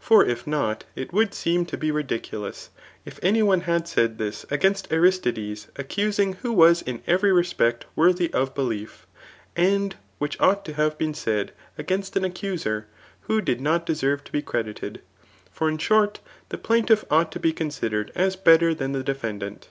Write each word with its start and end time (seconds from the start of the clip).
for 0.00 0.24
if 0.24 0.44
not, 0.44 0.82
it 0.96 1.12
would 1.12 1.32
seem 1.32 1.64
to 1.64 1.76
be 1.76 1.92
ridiculous, 1.92 2.70
if 3.04 3.20
any 3.22 3.44
one 3.44 3.60
had 3.60 3.84
€oid 3.84 4.18
this 4.18 4.44
against 4.50 4.90
Arisddes 4.92 5.68
accusing 5.76 6.32
[who 6.32 6.52
was 6.52 6.82
in 6.82 7.00
every 7.06 7.30
respect 7.32 7.86
worthy 7.94 8.28
of 8.32 8.56
belief,]] 8.56 9.06
and 9.54 9.94
which 10.18 10.36
ought 10.40 10.64
to 10.64 10.72
have 10.72 10.98
been 10.98 11.14
said 11.14 11.52
against 11.78 12.16
an 12.16 12.24
accuser, 12.24 12.88
who 13.28 13.40
did 13.40 13.60
not 13.60 13.86
deserve 13.86 14.24
to 14.24 14.32
be 14.32 14.42
credited. 14.42 15.00
For 15.52 15.68
in 15.68 15.78
short 15.78 16.18
the 16.48 16.58
plaintiflF 16.58 17.04
ought 17.08 17.30
to 17.30 17.38
be 17.38 17.52
considered 17.52 18.10
as 18.16 18.34
better 18.34 18.74
than 18.74 18.90
the 18.90 19.04
defendant. 19.04 19.68